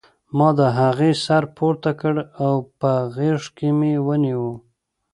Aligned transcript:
ما 0.37 0.49
د 0.59 0.61
هغې 0.79 1.11
سر 1.25 1.43
پورته 1.57 1.91
کړ 2.01 2.15
او 2.45 2.53
په 2.79 2.91
غېږ 3.15 3.41
کې 3.57 3.69
مې 3.79 3.93
ونیو 4.05 4.45